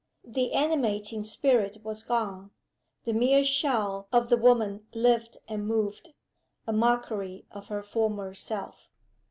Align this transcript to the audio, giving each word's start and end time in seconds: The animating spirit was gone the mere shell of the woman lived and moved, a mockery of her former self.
The 0.25 0.53
animating 0.53 1.23
spirit 1.25 1.77
was 1.83 2.01
gone 2.01 2.49
the 3.03 3.13
mere 3.13 3.43
shell 3.43 4.07
of 4.11 4.29
the 4.29 4.35
woman 4.35 4.87
lived 4.95 5.37
and 5.47 5.67
moved, 5.67 6.15
a 6.65 6.73
mockery 6.73 7.45
of 7.51 7.67
her 7.67 7.83
former 7.83 8.33
self. 8.33 8.89